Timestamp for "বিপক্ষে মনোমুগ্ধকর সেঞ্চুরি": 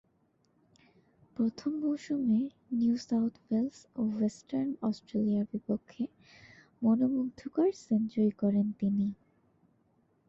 5.51-8.31